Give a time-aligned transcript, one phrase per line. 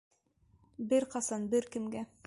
[0.93, 2.07] Бер ҡасан, бер кемгә!